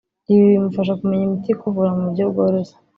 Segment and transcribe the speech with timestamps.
[0.31, 2.75] Ibi bimufasha kumenya imiti ikuvura mu buryo bworoshye